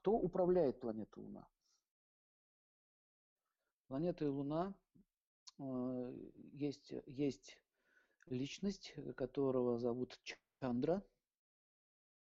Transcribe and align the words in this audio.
Кто 0.00 0.12
управляет 0.12 0.80
планетой 0.80 1.22
Луна? 1.22 1.46
Планета 3.86 4.30
Луна 4.30 4.74
э, 5.58 6.30
есть, 6.54 6.94
есть 7.04 7.60
личность, 8.24 8.94
которого 9.14 9.78
зовут 9.78 10.18
Чандра. 10.58 11.04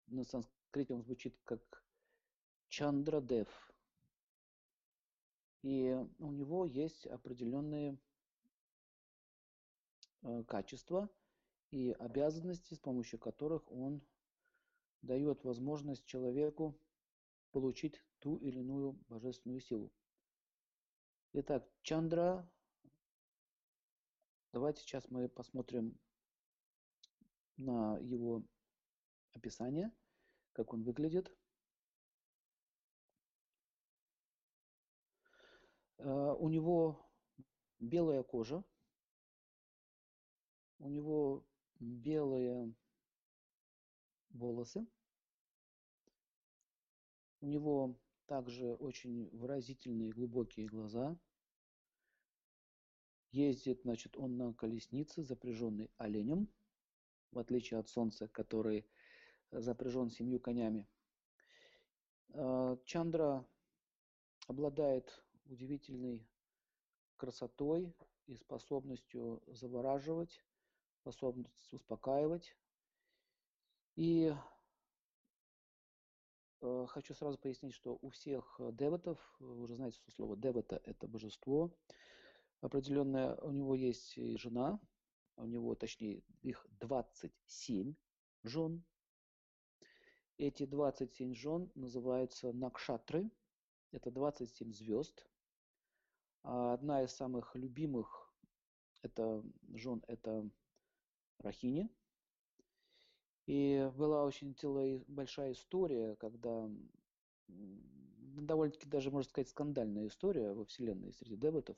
На 0.05 0.23
санскрите 0.23 0.93
он 0.93 1.01
звучит 1.01 1.37
как 1.43 1.83
Чандрадев. 2.69 3.49
И 5.61 5.93
у 6.19 6.31
него 6.31 6.65
есть 6.65 7.05
определенные 7.05 7.99
э, 10.21 10.43
качества 10.45 11.09
и 11.71 11.91
обязанности, 11.99 12.75
с 12.75 12.79
помощью 12.79 13.19
которых 13.19 13.69
он 13.69 14.01
дает 15.01 15.43
возможность 15.43 16.05
человеку 16.05 16.79
получить 17.51 18.03
ту 18.19 18.37
или 18.37 18.59
иную 18.59 18.93
божественную 19.09 19.61
силу. 19.61 19.91
Итак, 21.33 21.69
Чандра. 21.81 22.49
Давайте 24.53 24.81
сейчас 24.81 25.09
мы 25.09 25.29
посмотрим 25.29 25.99
на 27.57 27.97
его 27.99 28.43
описание, 29.33 29.91
как 30.53 30.73
он 30.73 30.83
выглядит. 30.83 31.31
Uh, 35.99 36.35
у 36.35 36.47
него 36.49 37.07
белая 37.79 38.23
кожа, 38.23 38.63
у 40.79 40.89
него 40.89 41.45
белые 41.79 42.73
волосы, 44.29 44.87
у 47.47 47.49
него 47.49 47.97
также 48.25 48.73
очень 48.75 49.29
выразительные 49.29 50.11
глубокие 50.11 50.67
глаза. 50.67 51.17
Ездит, 53.31 53.83
значит, 53.83 54.17
он 54.17 54.35
на 54.35 54.53
колеснице, 54.53 55.23
запряженный 55.23 55.89
оленем, 55.95 56.49
в 57.31 57.39
отличие 57.39 57.79
от 57.79 57.87
Солнца, 57.87 58.27
который 58.27 58.85
запряжен 59.51 60.09
семью 60.09 60.41
конями. 60.41 60.89
А, 62.33 62.77
Чандра 62.83 63.47
обладает 64.47 65.23
удивительной 65.45 66.27
красотой 67.15 67.95
и 68.25 68.35
способностью 68.35 69.41
завораживать, 69.47 70.43
способностью 70.99 71.77
успокаивать. 71.77 72.57
И 73.95 74.33
Э, 74.33 74.56
хочу 76.87 77.13
сразу 77.13 77.37
пояснить, 77.37 77.73
что 77.73 77.97
у 78.01 78.09
всех 78.09 78.55
э, 78.59 78.71
деватов, 78.71 79.19
вы 79.39 79.61
уже 79.61 79.75
знаете, 79.75 79.97
что 79.97 80.11
слово 80.11 80.35
девата– 80.35 80.81
это 80.85 81.07
божество, 81.07 81.71
определенное, 82.61 83.35
у 83.35 83.51
него 83.51 83.75
есть 83.75 84.15
жена, 84.39 84.79
у 85.35 85.45
него, 85.45 85.75
точнее, 85.75 86.23
их 86.41 86.65
27 86.79 87.93
жен. 88.43 88.83
Эти 90.37 90.65
27 90.65 91.33
жен 91.33 91.71
называются 91.75 92.51
накшатры, 92.53 93.29
это 93.91 94.11
27 94.11 94.73
звезд. 94.73 95.27
А 96.43 96.73
одна 96.73 97.03
из 97.03 97.11
самых 97.11 97.55
любимых 97.55 98.31
это 99.01 99.43
жен– 99.73 100.03
это 100.07 100.49
Рахини– 101.39 101.89
и 103.47 103.89
была 103.95 104.25
очень 104.25 104.53
целая 104.55 105.01
большая 105.07 105.53
история, 105.53 106.15
когда 106.17 106.69
довольно-таки 107.47 108.87
даже, 108.87 109.09
можно 109.09 109.29
сказать, 109.29 109.49
скандальная 109.49 110.07
история 110.07 110.53
во 110.53 110.65
Вселенной 110.65 111.13
среди 111.13 111.37
деватов, 111.37 111.77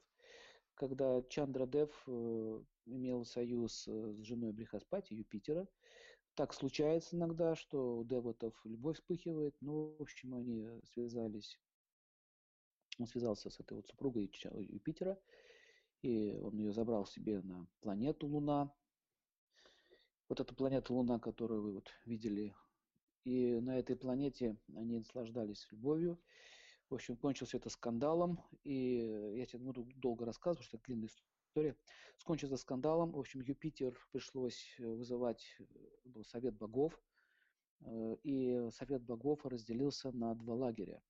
когда 0.73 1.21
Чандра 1.29 1.67
Дев 1.67 1.91
э, 2.07 2.63
имел 2.85 3.23
союз 3.23 3.87
с 3.87 4.17
женой 4.23 4.51
Брихаспати, 4.51 5.13
Юпитера. 5.13 5.67
Так 6.33 6.53
случается 6.53 7.15
иногда, 7.15 7.55
что 7.55 7.99
у 7.99 8.03
деватов 8.03 8.53
любовь 8.63 8.97
вспыхивает. 8.97 9.55
Ну, 9.61 9.95
в 9.99 10.01
общем, 10.01 10.33
они 10.33 10.67
связались. 10.93 11.59
Он 12.97 13.05
связался 13.05 13.49
с 13.49 13.59
этой 13.59 13.73
вот 13.73 13.87
супругой 13.87 14.31
Юпитера, 14.69 15.19
и 16.01 16.39
он 16.41 16.57
ее 16.57 16.73
забрал 16.73 17.05
себе 17.05 17.41
на 17.41 17.67
планету 17.81 18.27
Луна 18.27 18.73
вот 20.29 20.39
эта 20.39 20.53
планета 20.53 20.93
Луна, 20.93 21.19
которую 21.19 21.61
вы 21.61 21.73
вот 21.73 21.91
видели, 22.05 22.55
и 23.25 23.59
на 23.59 23.77
этой 23.77 23.95
планете 23.95 24.57
они 24.75 24.99
наслаждались 24.99 25.67
любовью. 25.71 26.19
В 26.89 26.95
общем, 26.95 27.17
кончился 27.17 27.57
это 27.57 27.69
скандалом, 27.69 28.39
и 28.63 29.35
я 29.35 29.45
тебе 29.45 29.59
буду 29.59 29.83
долго 29.95 30.25
рассказывать, 30.25 30.65
что 30.65 30.77
это 30.77 30.85
длинная 30.85 31.09
история. 31.09 31.75
Скончился 32.17 32.57
скандалом, 32.57 33.11
в 33.11 33.19
общем, 33.19 33.41
Юпитер 33.41 33.97
пришлось 34.11 34.75
вызывать 34.79 35.57
был 36.05 36.23
совет 36.23 36.55
богов, 36.55 36.99
и 38.23 38.69
совет 38.71 39.03
богов 39.03 39.45
разделился 39.45 40.11
на 40.11 40.33
два 40.35 40.55
лагеря. 40.55 41.01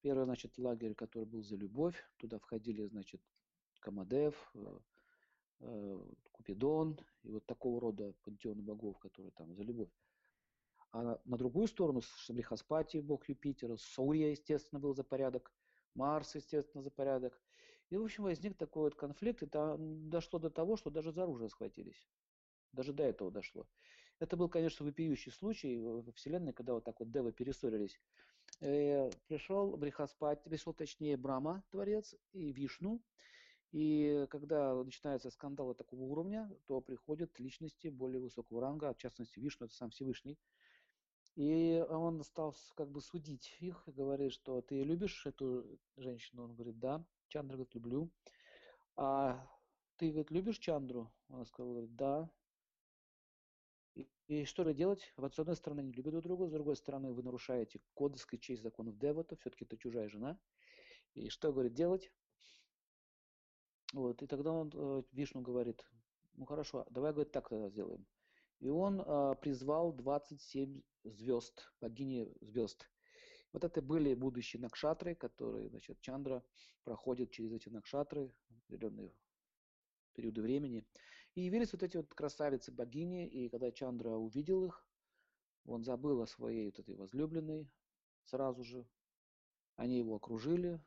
Первый, 0.00 0.24
значит, 0.24 0.56
лагерь, 0.58 0.94
который 0.94 1.24
был 1.24 1.42
за 1.42 1.56
любовь, 1.56 1.96
туда 2.16 2.38
входили, 2.38 2.86
значит, 2.86 3.20
Камадев, 3.80 4.50
Э, 4.54 4.78
Купидон 6.32 6.98
и 7.22 7.30
вот 7.30 7.46
такого 7.46 7.80
рода 7.80 8.14
пантеоны 8.24 8.62
богов, 8.62 8.98
которые 8.98 9.32
там 9.32 9.54
за 9.54 9.62
любовь. 9.62 9.90
А 10.92 11.20
на 11.24 11.36
другую 11.36 11.68
сторону 11.68 12.00
Шаблихаспати, 12.00 12.98
бог 12.98 13.28
Юпитера, 13.28 13.76
Сурья, 13.76 14.30
естественно, 14.30 14.80
был 14.80 14.94
за 14.94 15.04
порядок, 15.04 15.52
Марс, 15.94 16.34
естественно, 16.34 16.82
за 16.82 16.90
порядок. 16.90 17.40
И, 17.90 17.96
в 17.96 18.02
общем, 18.02 18.24
возник 18.24 18.56
такой 18.56 18.84
вот 18.84 18.94
конфликт, 18.94 19.42
и 19.42 19.46
там 19.46 20.10
дошло 20.10 20.38
до 20.38 20.50
того, 20.50 20.76
что 20.76 20.90
даже 20.90 21.12
за 21.12 21.24
оружие 21.24 21.48
схватились. 21.48 22.08
Даже 22.72 22.92
до 22.92 23.02
этого 23.04 23.30
дошло. 23.30 23.66
Это 24.18 24.36
был, 24.36 24.48
конечно, 24.48 24.84
вопиющий 24.84 25.32
случай 25.32 25.78
во 25.78 26.12
Вселенной, 26.12 26.52
когда 26.52 26.74
вот 26.74 26.84
так 26.84 27.00
вот 27.00 27.10
девы 27.10 27.32
перессорились. 27.32 28.00
Э, 28.60 29.10
пришел 29.28 29.76
Брихаспати, 29.76 30.48
пришел 30.48 30.72
точнее 30.72 31.16
Брама, 31.16 31.62
творец, 31.70 32.14
и 32.32 32.52
Вишну, 32.52 33.00
и 33.72 34.26
когда 34.30 34.74
начинаются 34.82 35.30
скандалы 35.30 35.74
такого 35.74 36.02
уровня, 36.02 36.50
то 36.66 36.80
приходят 36.80 37.38
личности 37.38 37.88
более 37.88 38.20
высокого 38.20 38.60
ранга, 38.60 38.92
в 38.92 38.98
частности 38.98 39.38
Вишну, 39.38 39.66
это 39.66 39.74
сам 39.74 39.90
Всевышний. 39.90 40.38
И 41.36 41.84
он 41.88 42.22
стал 42.24 42.54
как 42.74 42.90
бы 42.90 43.00
судить 43.00 43.56
их, 43.60 43.82
и 43.86 43.92
говорит, 43.92 44.32
что 44.32 44.60
ты 44.60 44.82
любишь 44.82 45.24
эту 45.24 45.78
женщину? 45.96 46.44
Он 46.44 46.54
говорит, 46.54 46.78
да. 46.80 47.04
Чандра 47.28 47.54
говорит, 47.54 47.74
люблю. 47.74 48.10
А 48.96 49.48
ты, 49.96 50.08
говорит, 50.08 50.32
любишь 50.32 50.58
Чандру? 50.58 51.12
Он 51.28 51.46
сказал, 51.46 51.70
говорит, 51.70 51.94
да. 51.94 52.28
И, 53.94 54.08
и 54.26 54.44
что 54.44 54.64
же 54.64 54.74
делать? 54.74 55.12
Вот 55.16 55.34
с 55.34 55.38
одной 55.38 55.54
стороны, 55.54 55.80
они 55.80 55.92
любят 55.92 56.12
друг 56.12 56.24
друга, 56.24 56.46
с 56.48 56.50
другой 56.50 56.74
стороны, 56.74 57.12
вы 57.12 57.22
нарушаете 57.22 57.80
кодекс 57.94 58.26
и 58.32 58.40
честь 58.40 58.62
законов 58.62 58.98
Девата, 58.98 59.36
все-таки 59.36 59.64
это 59.64 59.76
чужая 59.76 60.08
жена. 60.08 60.36
И 61.14 61.28
что, 61.28 61.52
говорит, 61.52 61.74
делать? 61.74 62.10
Вот, 63.92 64.22
и 64.22 64.26
тогда 64.26 64.52
он, 64.52 64.70
э, 64.72 65.02
Вишну 65.12 65.42
говорит, 65.42 65.84
ну 66.34 66.44
хорошо, 66.44 66.86
давай, 66.90 67.12
говорит, 67.12 67.32
так 67.32 67.48
тогда 67.48 67.68
сделаем. 67.68 68.06
И 68.60 68.68
он 68.68 69.00
э, 69.00 69.34
призвал 69.40 69.92
27 69.92 70.80
звезд, 71.04 71.72
богини 71.80 72.32
звезд. 72.40 72.88
Вот 73.52 73.64
это 73.64 73.82
были 73.82 74.14
будущие 74.14 74.62
накшатры, 74.62 75.14
которые, 75.14 75.68
значит, 75.70 76.00
Чандра 76.00 76.44
проходит 76.84 77.32
через 77.32 77.52
эти 77.52 77.68
накшатры 77.68 78.32
определенные 78.66 79.12
периоды 80.12 80.42
времени. 80.42 80.86
И 81.34 81.42
явились 81.42 81.72
вот 81.72 81.82
эти 81.82 81.96
вот 81.96 82.14
красавицы 82.14 82.70
богини, 82.70 83.26
и 83.26 83.48
когда 83.48 83.72
Чандра 83.72 84.10
увидел 84.10 84.66
их, 84.66 84.86
он 85.64 85.84
забыл 85.84 86.22
о 86.22 86.26
своей 86.26 86.66
вот 86.66 86.78
этой 86.78 86.94
возлюбленной 86.94 87.68
сразу 88.24 88.62
же. 88.62 88.86
Они 89.76 89.98
его 89.98 90.16
окружили. 90.16 90.80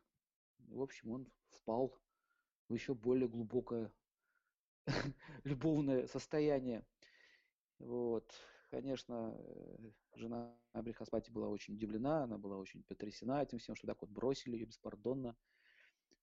В 0.59 0.81
общем, 0.81 1.11
он 1.11 1.31
впал 1.49 1.97
в 2.73 2.75
еще 2.75 2.95
более 2.95 3.29
глубокое 3.29 3.91
любовное 5.43 6.07
состояние. 6.07 6.83
Вот. 7.79 8.33
Конечно, 8.69 9.35
э, 9.37 9.91
жена 10.15 10.57
Брихаспати 10.73 11.29
была 11.29 11.49
очень 11.49 11.75
удивлена, 11.75 12.23
она 12.23 12.39
была 12.39 12.57
очень 12.57 12.83
потрясена 12.83 13.43
этим 13.43 13.59
всем, 13.59 13.75
что 13.75 13.85
так 13.85 14.01
вот 14.01 14.09
бросили 14.09 14.55
ее 14.55 14.65
беспардонно. 14.65 15.35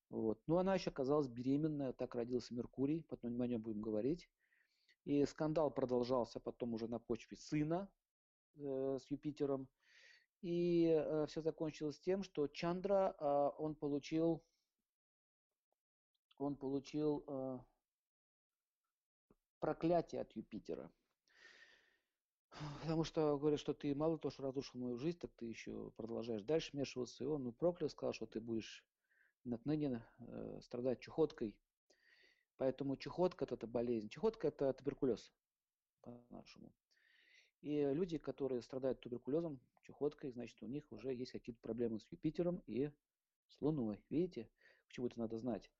Вот. 0.09 0.41
Но 0.49 0.59
она 0.59 0.75
еще 0.75 0.91
оказалась 0.91 1.29
беременная, 1.29 1.93
так 1.93 2.17
родился 2.17 2.53
Меркурий, 2.53 3.05
потом 3.09 3.41
о 3.41 3.47
нем 3.47 3.63
будем 3.63 3.81
говорить. 3.81 4.29
И 5.05 5.25
скандал 5.27 5.71
продолжался 5.71 6.41
потом 6.41 6.75
уже 6.75 6.89
на 6.89 6.99
почве 6.99 7.37
сына 7.37 7.89
э, 8.57 8.99
с 9.01 9.09
Юпитером. 9.09 9.69
И 10.43 10.87
э, 10.87 11.27
все 11.29 11.43
закончилось 11.43 12.01
тем, 12.01 12.25
что 12.25 12.49
Чандра, 12.49 13.15
э, 13.17 13.51
он 13.59 13.77
получил 13.77 14.43
он 16.45 16.57
получил 16.57 17.25
э, 17.27 17.59
проклятие 19.59 20.23
от 20.23 20.35
Юпитера. 20.37 20.91
Потому 22.83 23.05
что 23.05 23.39
говорят, 23.39 23.61
что 23.61 23.73
ты 23.75 23.95
мало 23.95 24.19
того, 24.19 24.33
что 24.33 24.43
разрушил 24.43 24.81
мою 24.81 24.97
жизнь, 24.99 25.19
так 25.19 25.31
ты 25.37 25.47
еще 25.47 25.91
продолжаешь 25.93 26.43
дальше 26.43 26.71
вмешиваться. 26.73 27.25
И 27.25 27.27
он 27.27 27.45
ну, 27.45 27.53
проклял, 27.53 27.89
сказал, 27.89 28.13
что 28.13 28.27
ты 28.27 28.41
будешь 28.41 28.85
отныне 29.51 30.05
э, 30.19 30.61
страдать 30.63 31.01
чехоткой. 31.01 31.57
Поэтому 32.57 32.97
чехотка– 32.97 33.45
это 33.51 33.67
болезнь. 33.67 34.09
Чехотка– 34.09 34.49
это 34.49 34.73
туберкулез 34.75 35.33
по-нашему. 36.03 36.73
И 37.63 37.83
люди, 37.93 38.19
которые 38.19 38.63
страдают 38.63 39.01
туберкулезом, 39.01 39.61
чехоткой, 39.83 40.31
значит, 40.31 40.63
у 40.63 40.67
них 40.67 40.91
уже 40.93 41.15
есть 41.15 41.33
какие-то 41.33 41.61
проблемы 41.61 42.01
с 42.01 42.07
Юпитером 42.11 42.63
и 42.67 42.91
с 43.49 43.61
Луной. 43.61 44.03
Видите, 44.11 44.49
почему 44.87 45.07
это 45.07 45.19
надо 45.19 45.39
знать. 45.39 45.71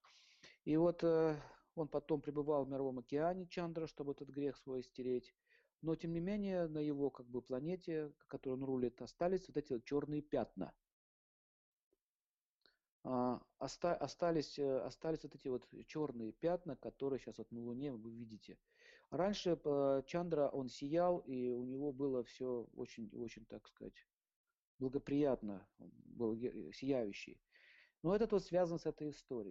И 0.65 0.77
вот 0.77 1.03
э, 1.05 1.37
он 1.75 1.89
потом 1.89 2.21
пребывал 2.21 2.65
в 2.65 2.69
Мировом 2.69 2.99
океане 2.99 3.47
Чандра, 3.47 3.87
чтобы 3.87 4.13
этот 4.13 4.29
грех 4.29 4.57
свой 4.57 4.83
стереть. 4.83 5.35
Но, 5.83 5.97
тем 5.97 6.13
не 6.13 6.21
менее, 6.21 6.69
на 6.69 6.79
его 6.79 7.11
как 7.11 7.27
бы, 7.27 7.41
планете, 7.41 8.13
которую 8.27 8.59
он 8.59 8.65
рулит, 8.65 9.01
остались 9.01 9.49
вот 9.49 9.57
эти 9.57 9.73
вот 9.73 9.85
черные 9.85 10.21
пятна. 10.21 10.75
А, 13.03 13.41
оста, 13.59 13.95
остались, 13.95 14.59
э, 14.59 14.79
остались 14.81 15.23
вот 15.23 15.35
эти 15.35 15.49
вот 15.49 15.67
черные 15.87 16.33
пятна, 16.33 16.77
которые 16.77 17.19
сейчас 17.19 17.39
вот 17.39 17.51
на 17.51 17.61
Луне 17.61 17.93
вы 17.93 18.11
видите. 18.11 18.59
Раньше 19.11 19.59
э, 19.65 20.03
Чандра, 20.07 20.49
он 20.49 20.69
сиял, 20.69 21.19
и 21.21 21.51
у 21.51 21.65
него 21.65 21.93
было 21.93 22.23
все 22.25 22.69
очень, 22.75 23.09
очень, 23.17 23.47
так 23.47 23.67
сказать, 23.69 24.07
благоприятно, 24.79 25.67
был 25.79 26.37
сияющий. 26.73 27.41
Но 28.03 28.15
это 28.15 28.27
вот 28.31 28.45
связано 28.45 28.79
с 28.79 28.87
этой 28.87 29.11
историей. 29.11 29.49